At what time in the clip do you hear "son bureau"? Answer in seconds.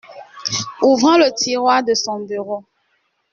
1.93-2.65